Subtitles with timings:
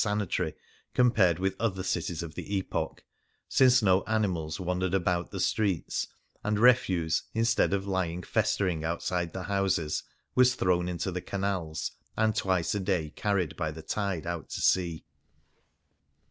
[0.03, 0.55] *nitary
[0.95, 3.03] compared with other cities of the epoch,
[3.47, 6.07] since no animals wandered about the 138 Varia streets,
[6.43, 10.01] and refuse, instead of lying festering outside the houses,
[10.33, 14.59] was thrown into the canals, and twice a day carried by the tide out to
[14.59, 15.05] sea.